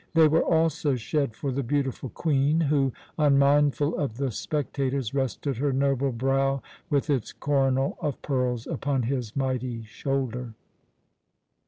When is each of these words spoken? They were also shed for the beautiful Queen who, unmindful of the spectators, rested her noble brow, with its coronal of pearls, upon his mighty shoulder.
They 0.15 0.27
were 0.27 0.41
also 0.43 0.95
shed 0.95 1.35
for 1.35 1.51
the 1.51 1.61
beautiful 1.61 2.09
Queen 2.09 2.59
who, 2.59 2.91
unmindful 3.19 3.95
of 3.95 4.17
the 4.17 4.31
spectators, 4.31 5.13
rested 5.13 5.57
her 5.57 5.71
noble 5.71 6.11
brow, 6.11 6.63
with 6.89 7.07
its 7.11 7.31
coronal 7.31 7.99
of 8.01 8.19
pearls, 8.23 8.65
upon 8.65 9.03
his 9.03 9.35
mighty 9.35 9.83
shoulder. 9.83 10.55